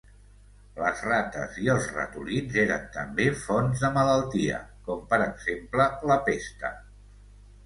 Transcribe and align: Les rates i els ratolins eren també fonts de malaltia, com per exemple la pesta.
Les 0.83 1.01
rates 1.07 1.59
i 1.63 1.67
els 1.73 1.89
ratolins 1.97 2.57
eren 2.61 2.87
també 2.95 3.27
fonts 3.43 3.85
de 3.85 3.93
malaltia, 3.99 4.63
com 4.89 5.05
per 5.13 5.21
exemple 5.27 5.87
la 6.15 6.19
pesta. 6.33 6.75